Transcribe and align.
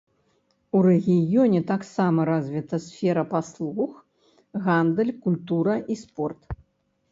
У 0.77 0.79
рэгіёне 0.85 1.59
таксама 1.71 2.25
развіта 2.31 2.81
сфера 2.87 3.23
паслуг, 3.35 3.93
гандаль, 4.67 5.15
культура 5.29 5.79
і 5.97 6.03
спорт. 6.05 6.41